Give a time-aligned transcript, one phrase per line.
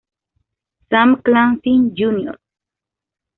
[0.89, 2.35] Sam Clancy Jr.